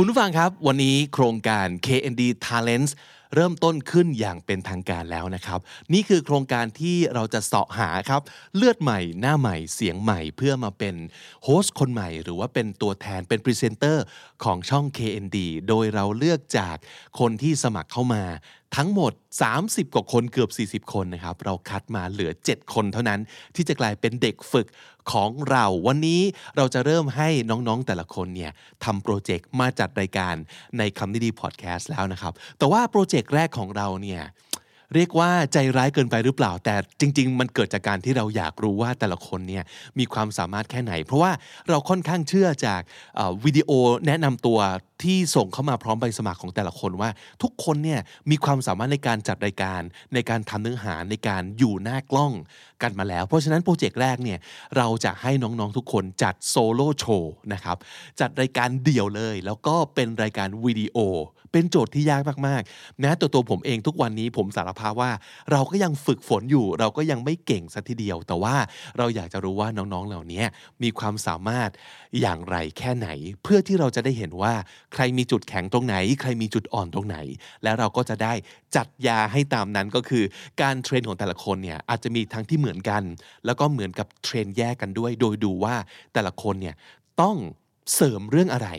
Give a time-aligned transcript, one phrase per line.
[0.00, 2.92] คุณผู้ฟังครับวันนี้โครงการ KND Talents
[3.34, 5.60] เริ่มต้นขึ้นอย่างเป็นทางการแล้วนะครับ
[5.92, 8.22] นี่คือโครงการที่เราจะเสาะหาครับ
[8.56, 10.94] เลือดใหม่ หน้าใหม่ เสียงใหม่ เพื่อมาเป็น
[11.44, 14.04] host คนใหม่ หรือว่าเป็นตัวแทนเป็นพรีเซนเตอร์
[14.44, 15.38] ของช่อง KND
[15.68, 16.76] โดยเราเลือกจาก
[17.18, 18.22] คนที่สมัครเข้ามา
[18.76, 19.12] ทั้งหมด
[19.54, 23.20] 30 กว่าคนเกือบ 40 คนนะครับ เราคัดมาเหลือ 7 คนเท่านั้น
[23.54, 24.66] ที่จะกลายเป็นเด็กฝึก
[25.12, 26.20] ของเรา วันนี้
[26.56, 28.52] เราจะเริ่มให้น้องๆแต่ละคนเนี่ย
[28.84, 30.34] ทำโปรเจกต์มาจัดรายการ
[30.78, 34.22] ในคำนี้ดีพอดแคสต์แล้วนะครับ แต่ว่าโปรเจกต์แรกของเราเนี่ย
[34.94, 39.64] เรียกว่าใจร้ายเกินไปหรือเปล่า แต่จริง ๆ มันเกิดจากการที่เราอยากรู้ว่าแต่ละคนเนี่ย
[39.98, 41.32] มีความสามารถแค่ไหน เพราะว่า
[41.68, 42.80] เราค่อนข้างเชื่อจาก
[43.44, 43.70] วิดีโอ
[44.06, 44.58] แนะนำตัว
[45.02, 47.10] ที่ส่งเข้ามาพร้อมใบสมัครของแต่ละคนว่า
[47.42, 49.80] ทุกคนเนี่ยมีความสามารถในการจัดรายการ
[50.14, 52.32] ในการทำเนื้อหาในการอยู่หน้ากล้อง
[52.82, 54.38] กันมาแล้ว เพราะฉะนั้นโปรเจกต์แรกเนี่ย
[54.76, 57.76] เราจะให้น้องๆทุกคนจัดโซโล่โชว์นะครับ
[58.20, 60.98] จัดรายการเดี่ยวเลย แล้วก็เป็นรายการวิดีโอ
[61.52, 65.10] เป็นโจทย์ที่ยากมากๆนะตัวตัวผมเองทุกวันนี้ผมสารภาพว่า
[65.50, 68.56] เราก็ยังฝึกฝนอยู่ เราก็ยังไม่เก่งสัทีเดียว แต่ว่า
[68.98, 70.42] เราอยากจะรู้ว่าน้องๆเหล่านี้
[70.82, 71.70] มีความสามารถ
[72.20, 73.08] อย่างไรแค่ไหน
[73.42, 74.54] เพื่อที่เราจะได้เห็นว่า
[74.94, 77.16] ใครมีจุดแข็งตรงไหน ใครมีจุดอ่อนตรงไหน
[77.62, 78.32] แล้วเราก็จะได้
[78.76, 80.24] จัดยาให้ตามนั้นก็คือ
[80.62, 83.02] การเทรนของแต่ละคนเนี่ยอาจจะมีทั้งที่เหมือนกัน
[83.46, 85.76] แล้วก็เหมือนกับเทรนแยกกันด้วย โดยดูว่า
[86.14, 86.74] แต่ละคนเนี่ย
[87.20, 87.36] ต้อง
[87.94, 88.70] เสริมเรื่องอะไร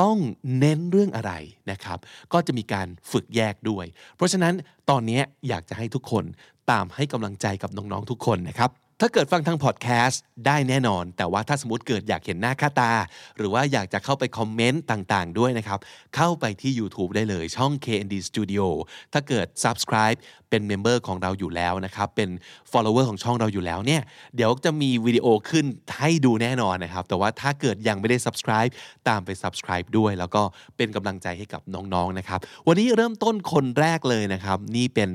[0.00, 0.18] ต้อง
[0.58, 1.32] เน้นเรื่องอะไร
[1.70, 1.98] นะครับ
[2.32, 3.84] ก็จะมีการฝึกแยกด้วย
[4.16, 4.54] เพราะฉะนั้น
[4.90, 6.24] ตอนนี้อยากจะให้ทุกคน
[6.70, 12.92] ตามให้กำลังใจกับน้อง ๆ ทุกคนนะครับ ถ้าเกิดฟังทางพอดแคสต์ได้แน่นอน แต่ว่าถ้าสมมติเกิดอยากเห็นหน้าค่าตา
[13.36, 15.78] หรือว่าอยากจะเข้าไปคอมเมนต์ต่างๆ ด้วยนะครับ
[16.16, 18.66] เข้าไปที่ YouTube ได้เลยช่อง KND Studio
[19.12, 20.18] ถ้าเกิด subscribe
[20.50, 22.30] เป็นเมมเบอร์ของเราอยู่แล้วนะครับ เป็น
[22.72, 24.02] follower ของช่องเราอยู่แล้วเนี่ย
[24.36, 25.66] เดี๋ยวจะมีวิดีโอขึ้น
[25.98, 28.72] ให้ดูแน่นอนนะครับ แต่ว่าถ้าเกิดยังไม่ได้ subscribe
[29.08, 30.42] ตามไป subscribe ด้วย แล้วก็
[30.76, 35.10] เป็นกำลังใจให้กับน้องๆนะครับ วันนี้เริ่มต้นคนแรกเลยนะครับ นี่เป็น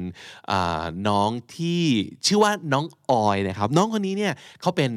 [1.08, 1.84] น้องที่
[2.26, 4.92] ชื่อว่าน้องออยนะครับน้องคนนี้เนี่ยเขาเป็น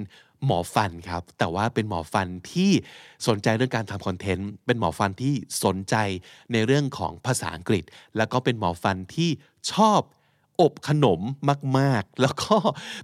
[0.46, 2.70] หมอฟันครับ แต่ว่าเป็นหมอฟันที่
[3.26, 5.94] สนใจเรื่องการทำคอนเทนต์ เป็นหมอฟันที่สนใจ
[6.52, 7.84] ในเรื่องของภาษาอังกฤษ
[8.16, 9.30] แล้วก็เป็นหมอฟันที่
[9.72, 10.00] ชอบ
[10.60, 11.20] อบขนม
[11.78, 12.56] มาก ๆ แล้วก็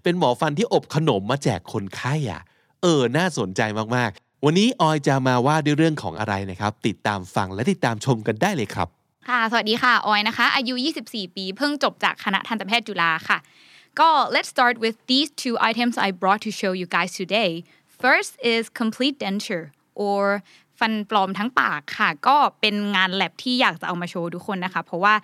[0.02, 2.42] เป็นหมอฟันที่อบขนมมาแจกคนไข้อะ
[2.82, 3.60] เออ น่าสนใจ
[3.96, 8.88] มาก ๆ วันนี้ออยจะมาว่าด้วยเรื่องของอะไรนะครับ ติดตามฟังและติดตามชมกันได้เลยครับ
[9.28, 10.74] ค่ะ สวัสดีค่ะ ออยนะคะ อายุ
[11.06, 13.38] 24 ปี เพิ่งจบจากคณะทันตแพทย์จุฬาค่ะ
[13.98, 17.50] ก็ let's start with these two items I brought to show you guys today
[18.02, 19.66] first is complete denture
[20.04, 20.22] or
[20.78, 25.14] ฟันปลอมทั้งปากค่ะ ก็เป็นงานแลบที่อยากจะเอามาโชว์ทุกคนนะคะ เพราะว่า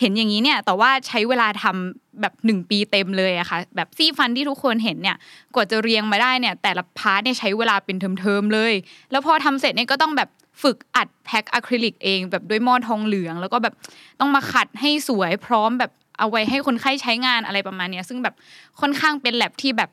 [0.00, 5.16] เห็นอย่างนี้เนี่ยแต่ว่าใช้เวลาทำแบบ1ปีเต็มเลยอะค่ะ แบบซี่ฟันที่ทุกคนเห็นเนี่ย
[5.54, 8.72] กว่าจะเรียงมาได้เนี่ย แต่ละ part เนี่ยใช้เวลาเป็นเทอมๆเลย
[9.10, 10.28] แล้วพอทำเสร็จเนี่ยก็ต้องแบบ
[10.62, 13.74] ฝึกอัดแพ็คอะคริลิกเอง แบบด้วยหม้อทองเหลือง แล้วก็แบบ
[14.20, 18.34] ต้องมาขัดให้สวยพร้อมแบบ เอาไว้ให้คนไข้ใช้งานอะไรประมาณเนี้ยซึ่งแบบ
[18.80, 19.90] ค่อนข้างเป็นแลบที่แบบ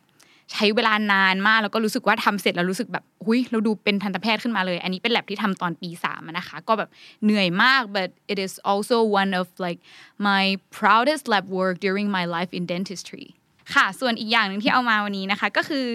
[0.53, 6.89] ใช้เวลานานมากแล้วก็รู้สึกว่าทำเสร็จแล้วรู้สึกแบบหุยเราดูเป็นทันตแพทย์ขึ้นมาเลย อันนี้เป็นแลบที่ทำตอนปีสามนะคะ ก็แบบ
[7.23, 9.79] เหนื่อยมาก but it is also one of like
[10.27, 10.43] my
[10.77, 13.25] proudest lab work during my life in dentistry
[13.73, 15.87] ค่ะ ส่วนอีกอย่างหนึ่งที่เอามาวันนี้นะคะ ก็คือ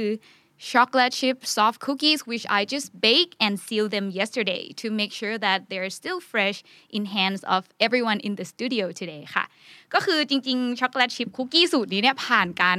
[0.70, 5.36] chocolate chip soft cookies which I just bake and seal them yesterday to make sure
[5.46, 6.58] that they're still fresh
[6.96, 9.44] in hands of everyone in the studio today ค่ะ
[9.94, 12.78] ก็คือจริงๆ chocolate chip cookie สูตรนี้เนี่ยผ่านการ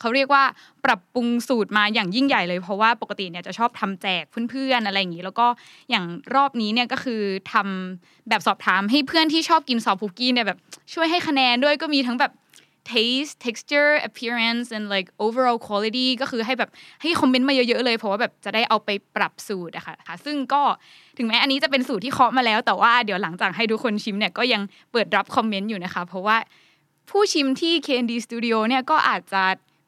[0.00, 0.44] เขาเรียกว่า
[0.84, 5.46] ปรับปรุงสูตรมาอย่างยิ่งใหญ่เลยเพราะว่าปกติเนี่ยจะชอบทำแจกเพื่อนๆอะไรอย่างนี้ แล้วก็
[5.90, 7.22] อย่างรอบนี้เนี่ยก็คือ
[7.52, 10.58] ทำแบบสอบถามให้เพื่อนที่ชอบกิน soft cookie เนี่ยแบบ
[10.94, 12.32] ช่วยให้คะแนนด้วยก็มีทั้งแบบ
[12.94, 16.70] taste texture appearance and like overall quality ก็คือให้แบบ
[17.02, 20.62] ให้ comment มาเยอะๆเลย เพราะว่าแบบจะได้เอาไปปรับสูตรอะค่ะค่ะ ซึ่งก็
[21.18, 24.62] ถึงแม้อันนี้จะเป็นสูตรที่เคาะมาแล้ว แต่ว่าเดี๋ยวหลังจากให้ทุกคนชิมเนี่ยก็ยัง
[24.92, 26.36] เปิดรับคอมเมนต์อยู่นะคะ เพราะว่า
[27.10, 29.42] ผู้ชิมที่ KND Studio เนี่ยก็อาจจะ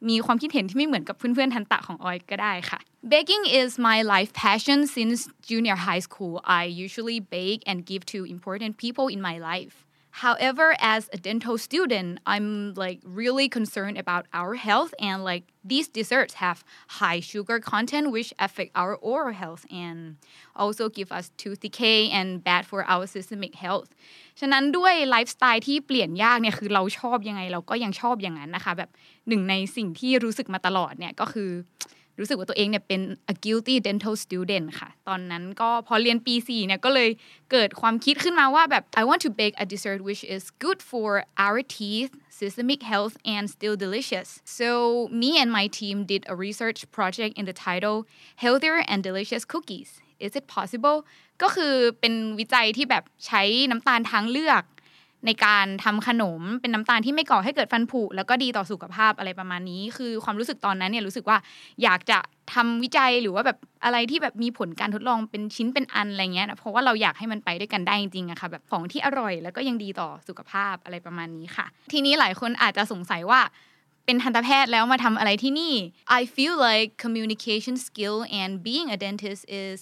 [0.09, 2.79] มีความคิดเห็นที่ไม่เหมือนกับเพื่อนๆทันตะของออยก็ได้ค่ะ
[3.11, 5.19] Baking is my life passion since
[5.49, 9.75] junior high school I usually bake and give to important people in my life
[10.24, 15.88] However, as a dental student, I'm like really concerned about our health and like these
[15.88, 20.16] desserts have high sugar content which affect our oral health and
[20.54, 23.90] also give us tooth decay and bad for our systemic health
[24.40, 28.90] ฉะนั้นด้วยไลฟ์สไตล์ที่เปลี่ยนยากเนี่ยคือเราชอบยังไงเราก็ยังชอบอย่างนั้นนะคะแบบ
[29.28, 31.50] หนึ่งในสิ่งที่รู้สึกมาตลอดเนี่ยก็คือ
[32.19, 33.01] รู้สึกว่าตัวเองเนี่ยเป็น
[33.33, 37.09] a guilty dental student ค่ะ ตอนนั้นก็พอเรียนปี 4 เนี่ยก็เลย
[37.51, 41.07] เกิดความคิดขึ้นมาว่าแบบ I want to bake a dessert which is good for
[41.45, 44.29] our teeth systemic health and still delicious
[44.59, 44.69] so
[45.21, 47.97] me and my team did a research project in the title
[48.43, 49.89] healthier and delicious cookies
[50.25, 50.97] is it possible
[51.41, 54.63] ก็คือเป็นวิจัยที่แบบใช้น้ำตาลทางเลือก
[55.25, 61.37] ในการทำขนมเป็นน้ำตาลที่ไม่ก่อให้เกิดฟันผุแล้วก็ดีต่อสุขภาพอะไรประมาณนี้ คือความรู้สึกตอนนั้นเนี่ยรู้สึกว่า
[61.83, 62.17] อยากจะ
[62.53, 73.41] ทำวิจัยหรือว่าแบบอะไรที่แบบมีผลการทดลองเป็นชิ้นเป็นอันอะไรเงี้ยเพราะว่าเราอยากให้มันไปด้วยกันได้จริงๆอะค่ะแบบของที่อร่อยแล้วก็ยังดีต่อสุขภาพอะไรประมาณนี้ค่ะ ทีนี้หลายคนอาจจะสงสัยว่า
[74.05, 75.73] เป็นทันตแพทย์แล้วมาทำอะไรที่นี่
[76.19, 79.77] I feel like communication skill and being a dentist is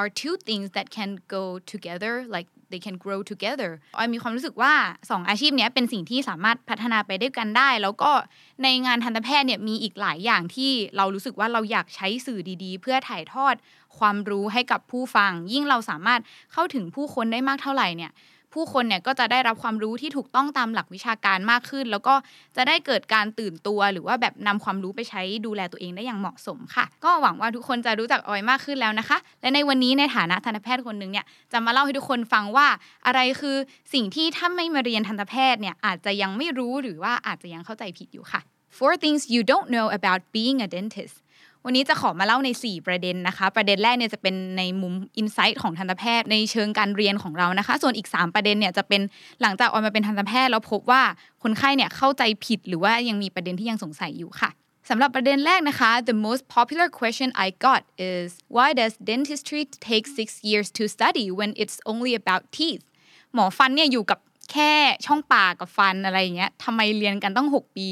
[0.00, 7.68] are two things that can go together like they can grow together ออยมีความรู้สึกว่า 2 อาชีพนี้เป็นสิ่งที่สามารถพัฒนาไปด้วยกันได้
[7.82, 8.10] แล้วก็
[8.62, 13.54] ในงานทันตแพทย์เนี่ยมีอีกหลายอย่างที่เรารู้สึกว่าเราอยากใช้สื่อดีๆ เพื่อถ่ายทอด
[13.98, 16.20] ความรู้ให้กับผู้ฟัง ยิ่งเราสามารถ
[16.52, 18.12] เข้าถึงผู้คนได้มากเท่าไหร่เนี่ย
[18.54, 22.14] ผู้คนเนี่ยก็จะได้รับความรู้ที่ถูกต้องตามหลักวิชาการมากขึ้น แล้วก็
[22.56, 32.66] จะได้เกิดการตื่นตัว หรือว่าแบบนำความรู้ไปใช้ดูแลตัวเองได้อย่างเหมาะสมค่ะ ก็หวังว่าทุกคนจะรู้จักออยมากขึ้นแล้วนะคะ และในวันนี้ในฐานะทันตแพทย์คนหนึ่งเนี่ยจะมาเล่าให้ทุกคนฟังว่า
[33.06, 33.56] อะไรคือ
[33.94, 38.40] สิ่งที่ถ้าไม่มาเรียนทันตแพทย์เนี่ยอาจจะยังไม่รู้หรือว่าอาจจะยังเข้าใจผิดอยู่ค่ะ
[38.78, 41.16] Four things you don't know about being a dentist
[41.64, 49.02] วันนี้จะขอมาเล่าใน 4 ประเด็นนะคะ ประเด็นแรกเนี่ยจะเป็นในมุมอินไซต์ของทันตแพทย์ในเชิงการเรียนของเรานะคะ ส่วนอีก 3 ประเด็นเนี่ยจะเป็น
[49.42, 51.02] หลังจากออกมาเป็นทันตแพทย์แล้วพบว่า
[51.42, 54.50] คนไข้เนี่ยเข้าใจผิดหรือว่ายังมีประเด็นที่ยังสงสัยอยู่ค่ะ
[54.90, 61.26] สำหรับประเด็นแรกนะคะ the most popular question I got is why does dentistry take six years to study
[61.38, 62.84] when it's only about teeth
[63.34, 64.18] หมอฟันเนี่ยอยู่กับ
[64.52, 64.72] แค่
[65.06, 67.88] ช่องปากกับฟันอะไรอย่างเงี้ยทำไมเรียนกันต้อง 6 ปี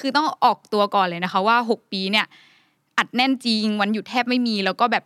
[0.00, 2.26] คือต้องออกตัวก่อนเลยนะคะว่า 6 ปีเนี่ย
[2.98, 5.04] อัดแน่นจริง วันหยุดแทบไม่มี แล้วก็แบบ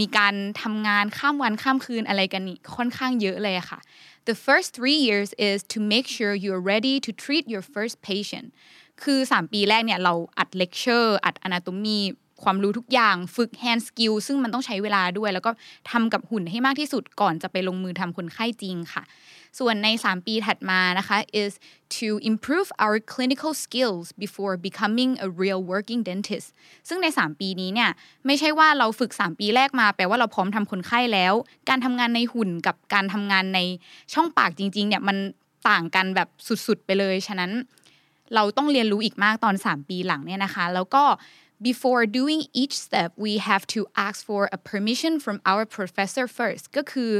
[0.00, 3.78] มีการทำงานข้ามวันข้ามคืนอะไรกันนี่ค่อนข้างเยอะเลยค่ะ
[4.28, 8.46] The first three years is to make sure you're ready to treat your first patient
[9.02, 11.98] คือ 3 ปีแรกเนี่ยเราอัดเลคเชอร์อัด anatomy
[12.42, 15.50] ความรู้ทุกอย่างฝึก hand skill ซึ่งมันต้องใช้เวลาด้วย แล้วก็
[15.90, 19.02] ทำกับหุ่นให้มากที่สุดก่อนจะไปลงมือทำคนไข้จริงค่ะ
[19.58, 21.52] ส่วนใน 3 ปีถัดมานะคะ is
[21.98, 26.48] to improve our clinical skills before becoming a real working dentist
[26.88, 27.90] ซึ่งใน 3 ปีนี้เนี่ย
[28.26, 31.34] ไม่ใช่ว่าเราฝึก 3 ปีแรกมาแปลว่าเราพร้อมทำคนไข้แล้ว
[31.68, 33.60] การทำงานในหุ่นกับการทำงานใน
[34.14, 35.16] ช่องปากจริงๆเนี่ยมัน
[35.68, 36.28] ต่างกันแบบ
[36.66, 37.50] สุดๆไปเลย ฉะนั้น
[38.34, 41.04] เราต้องเรียนรู้อีกมากตอน 3 ปีหลังเนี่ยนะคะ แล้วก็
[41.68, 46.64] before doing each step we have to ask for a permission from our professor first
[46.76, 47.12] ก็คือ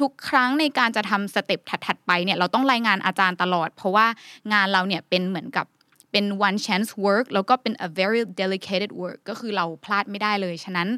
[0.00, 4.06] ทุกๆ ครั้งในการจะทำสเต็ปถัดๆไปเนี่ยเราต้องรายงานอาจารย์ตลอด เพราะว่า
[4.52, 5.66] งานเราเนี่ยเป็นเหมือนกับ
[6.12, 10.88] เป็น one chance work แล้วก็เป็น a very delicate work ก็คือเราพลาดไม่ได้เลย ฉะนั้น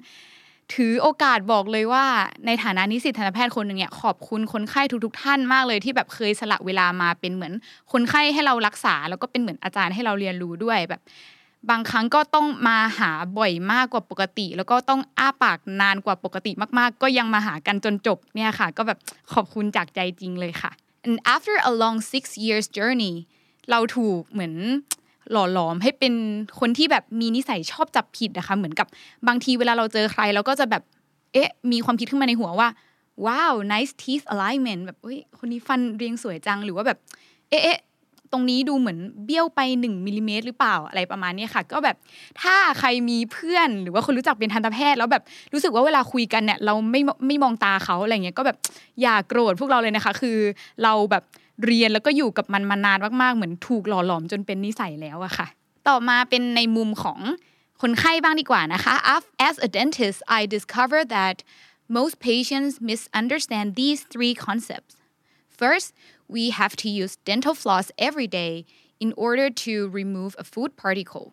[0.75, 2.04] ถือโอกาสบอกเลยว่า
[2.46, 7.52] ในฐานะนิสิตทันตแพทย์คนหนึ่งเนี่ยขอบคุณคนไข้ทุก ๆ ท่านมากเลยที่แบบเคยสละเวลามาเป็นเหมือน
[7.92, 11.00] คนไข้ให้เรารักษา แล้วก็เป็นเหมือนอาจารย์ให้เราเรียนรู้ด้วยแบบ
[11.70, 18.99] บางครั้งก็ต้องมาหาบ่อยมากกว่าปกติ แล้วก็ต้องอ้าปากนานกว่าปกติมาก ๆ ก็ยังมาหากันจนจบเนี่ยค่ะ ก็แบบ
[19.32, 20.70] ขอบคุณจากใจจริงเลยค่ะ
[21.06, 23.14] and after a long six years journey
[23.70, 24.55] เราถูกเหมือน
[25.31, 26.14] หล่อหลอมให้เป็น
[26.60, 28.86] คนที่แบบมีนิสัยชอบจับผิดนะคะเหมือนกับ
[29.29, 30.82] บางทีเวลาเราเจอใครเราก็จะแบบ
[31.32, 32.69] เอ๊ะมีความคิดขึ้นมาในหัวว่า
[33.27, 36.98] ว้าว nice teeth alignment แบบเฮ้ยคนนี้ฟันเรียงสวยจังหรือว่าแบบ
[37.50, 37.79] เอ๊ะ
[38.34, 41.96] ตรงนี้ดูเหมือนเบี้ยวไป1มิลิเมตรหรือเปล่าอะไรประมาณนี้ค่ะ ก็แบบ
[42.43, 45.22] ถ้าใครมีเพื่อนหรือว่าคนรู้จักเป็นทันตแพทย์ แล้วแบบ
[45.53, 48.56] รู้สึกว่าเวลาคุยกันเนี่ยเราไม่ไม่มองตาเขาอะไรเงี้ยก็แบบ
[49.00, 50.38] อย่าโกรธพวกเราเลยนะคะ คือ
[50.82, 51.24] เราแบบ
[51.64, 55.46] เรียนแล้วก็อยู่กับมันมานานมากๆ เหมือนถูกหล่อหลอมจนเป็นนิสัยแล้วอะค่ะ
[55.88, 57.19] ต่อมาเป็นในมุมของ
[57.82, 58.94] คนไข้บ้างดีกว่านะคะ
[59.48, 61.36] as a dentist I discovered that
[61.96, 64.94] most patients misunderstand these three concepts
[65.60, 65.88] first
[66.28, 68.64] we have to use dental floss every day
[69.00, 71.26] in order to remove a food particle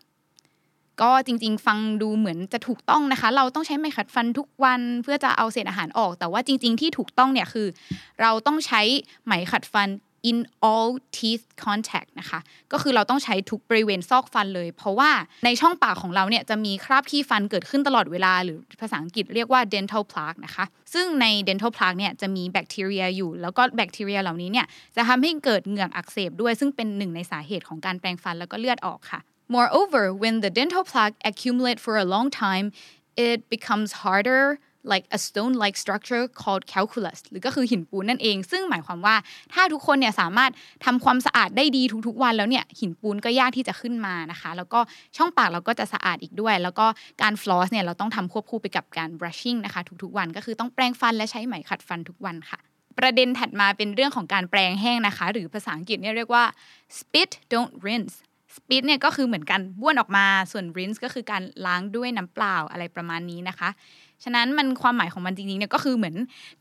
[1.01, 7.67] ก็จริงๆ ฟังดูเหมือนจะถูกต้องนะคะ เราต้องใช้ไม้ขัดฟันทุกวันเพื่อจะเอาเศษอาหารออก แต่ว่าจริง ๆ ที่ถูกต้องเนี่ยคือ
[8.21, 8.81] เราต้องใช้
[9.25, 9.89] ไหมขัดฟัน
[10.29, 10.37] in
[10.69, 12.39] all teeth contact นะคะ
[12.71, 15.11] ก็คือเราต้องใช้ทุกบริเวณซอกฟันเลย เพราะว่า
[15.45, 29.21] ในช่องปากของเราเนี่ยจะมีคราบขี้ฟันเกิดขึ้นตลอดเวลา หรือภาษาอังกฤษเรียกว่า dental plaque นะคะ ซึ่งใน dental plaque เนี่ยจะมีแบคทีเรียอยู่ แล้วก็แบคทีเรียเหล่านี้เนี่ยจะทำให้เกิดเหงือกอักเสบด้วย ซึ่งเป็นหนึ่งในสาเหตุของการแปรงฟันแล้วก็เลือดออกค่ะ
[29.55, 32.67] Moreover, when the dental plaque accumulate for a long time,
[33.29, 34.43] it becomes harder
[34.91, 39.15] like a stone-like structure called calculus หรือก็คือหินปูนนั่นเอง ซึ่งหมายความว่า
[39.53, 40.51] ถ้าทุกคนเนี่ยสามารถ
[40.85, 44.79] ทำความสะอาดได้ดีทุกๆวันแล้วเนี่ยหินปูนก็ยากที่จะขึ้นมานะคะ แล้วก็
[45.17, 46.85] ช่องปากเราก็จะสะอาดอีกด้วย แล้วก็
[47.21, 52.59] การ floss เนี่ยเราต้องทำควบคู่ไปกับการ brushing นะคะทุกๆวันก็คือต้องแปรงฟันและใช้ไหมขัดฟันทุกวันค่ะ
[52.99, 56.43] ประเด็นถัดมาเป็นเรื่องของการแปรงแห้งนะคะ หรือภาษาอังกฤษเนี่ยเรียกว่า
[56.97, 58.15] spit don't rinse
[58.55, 63.69] spit เนี่ยก็คือเหมือนกันบ้วนออกมาส่วน rinse ก็คือการล้างด้วยน้ำเปล่าอะไรประมาณนี้นะคะ
[64.23, 66.15] ฉะนั้นมันความหมายของมันจริงๆเนี่ยก็คือเหมือน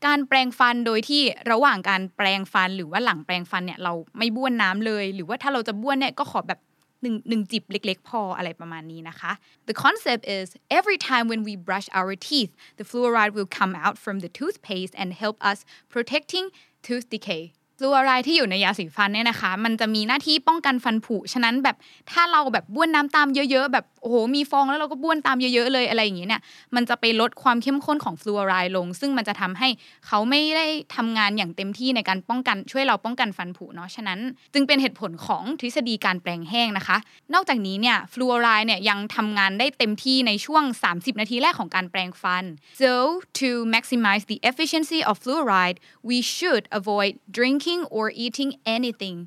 [0.05, 6.59] การแปรงฟันโดยที่ระหว่างการแปรงฟันหรือว่าหลังแปรงฟันเนี่ยเราไม่บ้วนน้ำเลย หรือว่าถ้าเราจะบ้วนเนี่ยก็ขอแบบ
[7.01, 9.31] หนึ่งหนึ่งจิบเล็กๆ พออะไรประมาณนี้นะคะ
[9.69, 10.47] The concept is
[10.79, 14.93] every time when we brush our teeth the fluoride will come out from the toothpaste
[15.01, 15.59] and help us
[15.93, 16.45] protecting
[16.85, 17.43] tooth decay
[17.77, 21.77] ฟลูออไรด์ที่อยู่ในยาสีฟันเนี่ยนะคะ มันจะมีหน้าที่ป้องกันฟันผุ ฉะนั้นแบบ
[22.11, 26.41] ถ้าเราแบบบ้วนน้ำตามเยอะ ๆ แบบ โอ้โหมีฟองแล้วเราก็บ้วนตามเยอะๆเลยอะไรอย่างเงี้ยเนี่ย
[26.75, 29.69] มันจะไปลดความเข้มข้นของฟลูออไรด์ลง ซึ่งมันจะทำให้
[30.07, 34.19] เขาไม่ได้ทำงานอย่างเต็มที่ในการป้องกันช่วยเราป้องกันฟันผุเนาะฉะนั้น
[34.53, 36.97] จึงเป็นเหตุผลของทฤษฎีการแปลงแห้งนะคะ
[37.33, 42.43] นอกจากนี้เนี่ยฟลูออไรด์เนี่ยยังทำงานได้เต็มที่ในช่วง 30 นาทีแรกของการแปลงฟัน
[42.81, 42.93] so
[43.39, 45.77] to maximize the efficiency of fluoride
[46.09, 49.17] we should avoid drinking or eating anything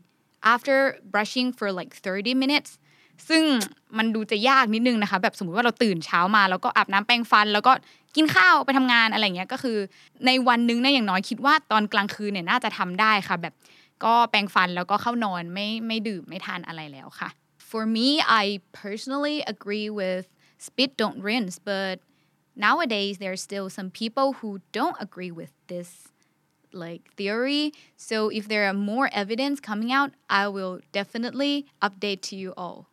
[0.55, 0.77] after
[1.13, 2.71] brushing for like 30 minutes
[3.29, 3.43] ซึ่ง
[3.99, 7.73] มันดูจะยากนิดนึงนะคะ แบบสมมติว่าเราตื่นเช้ามา แล้วก็อาบน้ำแปรงฟัน แล้วก็
[8.17, 9.79] กินข้าวไปทำงานอะไรเงี้ยก็คือ
[10.27, 13.55] ในวันนึงเนี่ยอย่างน้อยคิดว่าตอนกลางคืนเนี่ยน่าจะทำได้ค่ะ แบบ
[14.05, 17.29] ก็แปรงฟันแล้วก็เข้านอนไม่ไม่ดื่มไม่ทานอะไรแล้วค่ะ
[17.71, 18.09] For me
[18.43, 18.45] I
[18.85, 20.25] personally agree with
[20.67, 21.97] spit don't rinse but
[22.67, 25.91] nowadays there are still some people who don't agree with this
[26.75, 27.73] like theory.
[27.97, 32.89] So if there are more evidence coming out, I will definitely update to you all.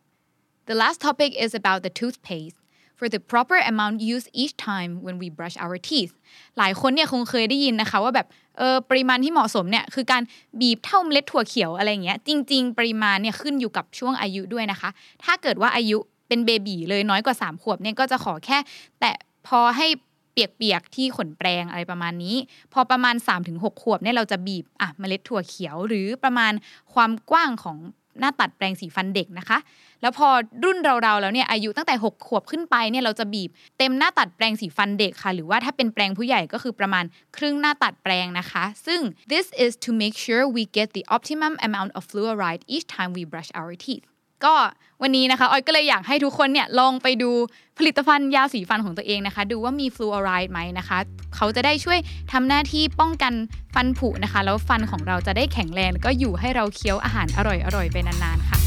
[0.68, 2.56] The last topic is about the toothpaste.
[2.98, 6.12] For the proper amount used each time when we brush our teeth
[6.58, 8.26] หลายคนเนี่ยคงเคยได้ยินนะคะว่าแบบ
[8.58, 10.22] เออปริมาณที่เหมาะสมเนี่ยคือการ
[10.60, 14.90] บีบเท่าเมล็ดถั่วเขียวอะไรเงี้ยจริง ๆ ปริมาณเนี่ยขึ้นอยู่กับช่วงอายุด้วยนะคะ
[15.24, 18.58] ถ้าเกิดว่าอายุเป็นเบบีเลยน้อยกว่า 3 ขวบเนี่ยก็จะขอแค่
[19.00, 19.10] แต่
[19.46, 19.86] พอให้
[20.32, 22.36] เปียกๆที่ขนแปรงอะไรประมาณนี้
[22.72, 23.14] พอประมาณ
[23.48, 26.52] 3-6 ขวบเนี่ยเราจะบีบอะเมล็ดถั่วเขียวหรือประมาณ
[26.94, 27.78] ความกว้างของ
[28.20, 29.58] หน้าตัดแปรงสีฟันเด็กนะคะ
[30.02, 30.28] แล้วพอ
[30.64, 37.04] รุ่นเราๆแล้วเนี่ยอายุตั้งแต่ 6 ขวบขึ้นไปเนี่ยเราจะบีบเต็มหน้าตัดแปรงสีฟันเด็กค่ะ หรือว่าถ้าเป็นแปรงผู้ใหญ่ก็คือประมาณ
[37.36, 39.00] ครึ่งหน้าตัดแปรงนะคะ ซึ่ง
[39.32, 43.22] this is to make sure we get the optimum amount of fluoride each time we
[43.32, 44.04] brush our teeth
[44.44, 44.54] ก็
[45.02, 47.30] วันนี้นะคะออยก็เลยอยากให้ทุกคนเนี่ยลองไปดู
[47.78, 50.98] ผลิตภัณฑ์ยาสีฟันของตัวเองนะคะ ดูว่ามีฟลูออไรด์ไหมนะคะ
[51.36, 51.98] เขาจะได้ช่วย
[52.32, 53.32] ทำหน้าที่ป้องกัน
[53.74, 57.38] ฟันผุนะคะ แล้วฟันของเราจะได้แข็งแรงก็อยู่ให้เราเคี้ยวอาหารอ
[57.76, 58.58] ร่อยๆไปนานๆค่ะ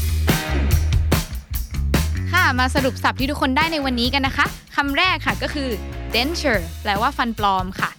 [2.32, 5.68] ค่ะมาสรุปศัพท์ที่ทุกคนได้ในวันนี้กันนะคะคำแรกค่ะก็คือ
[6.14, 7.90] denture แปลว่าฟันปลอมค่ะ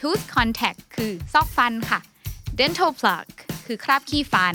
[0.00, 2.00] tooth contact คือซอกฟันค่ะ
[2.58, 3.34] dental plaque
[3.66, 4.54] คือคราบขี้ฟัน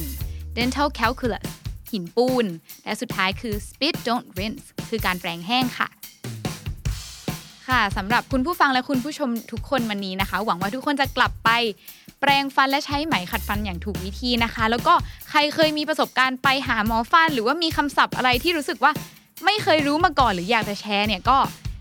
[0.58, 1.48] dental calculus
[1.95, 2.45] หินปูน
[2.85, 5.87] และสุดท้ายคือ spit don't rinse คือการแปรงแห้งค่ะ
[7.67, 11.49] ค่ะสำหรับคุณผู้ฟังและคุณผู้ชมทุกคนวันนี้นะคะ หวังว่าทุกคนจะกลับไป
[12.21, 14.93] แปรงฟันและใช้ไหมขัดฟันอย่างถูกวิธีนะคะ แล้วก็
[15.29, 18.91] ใครเคยมีประสบการณ์ไปหาหมอฟัน หรือว่ามีคำศัพท์อะไรที่รู้สึกว่า
[19.45, 21.37] ไม่เคยรู้มาก่อนหรืออยากจะแชร์เนี่ยก็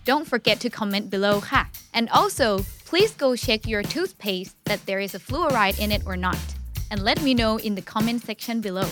[0.09, 1.63] don't forget to comment below ค่ะ
[1.99, 2.49] and also
[2.91, 6.41] please go check your toothpaste that there is a fluoride in it or not
[6.91, 8.89] and let me know in the comment section below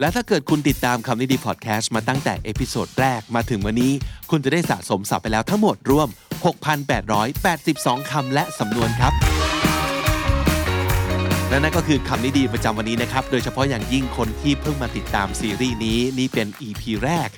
[0.00, 3.92] และถ้าเกิดคุณติดตามคำนี้ดีพอดแคสต์มาตั้งแต่ episode แรกมาถึงวันนี้
[4.30, 6.08] คุณจะได้สะสมศัพท์ไปแล้วทั้งหมดรวม
[6.88, 9.12] 6,882 คำและสำนวนครับ
[11.48, 17.28] และนั่นก็คือคำนี้ดีประจำวันนี้นะครับ โดยเฉพาะอย่างยิ่งคนที่เพิ่งมาติดตามซีรีส์นี้นี่เป็น EP แรก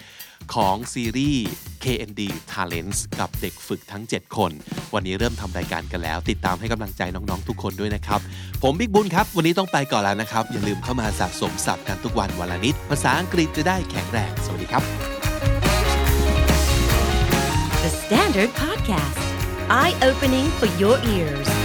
[0.55, 1.45] ของซีรีส์
[1.85, 4.51] KND Talents กับเด็กฝึกทั้ง 7 คน
[4.95, 8.21] วันนี้เริ่มทำรายการกันแล้ว ติดตามให้กำลังใจน้องๆทุกคนด้วยนะครับ
[8.66, 14.83] ผมบิ๊กบุญครับ วันนี้ต้องไปก่อนแล้วนะครับ อย่าลืมเข้ามาสะสมศัพท์กันทุกวันวันละนิด ภาษาอังกฤษจะได้แข็งแรง สวัสดีครับ
[17.83, 19.26] The Standard Podcast,
[19.80, 21.63] eye opening for your ears.